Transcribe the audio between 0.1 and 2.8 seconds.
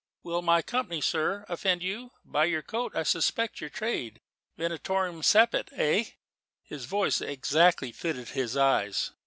"Will my company, sir, offend you? By your